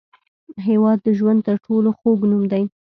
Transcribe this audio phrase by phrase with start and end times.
[0.67, 2.63] هېواد د ژوند تر ټولو خوږ نوم دی.